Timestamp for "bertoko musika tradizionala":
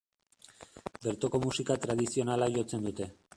1.03-2.49